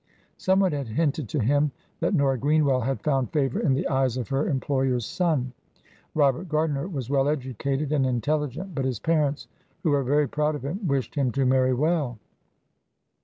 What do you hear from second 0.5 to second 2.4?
one had hinted to him that Nora